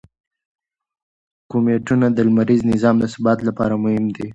کومیټونه 1.51 2.07
د 2.11 2.17
لمریز 2.27 2.61
نظام 2.73 2.95
د 2.99 3.05
ثبات 3.13 3.39
لپاره 3.47 3.73
مهم 3.83 4.05
دي. 4.15 4.27